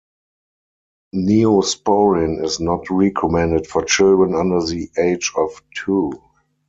[1.13, 6.11] Neosporin is not recommended for children under the age of two.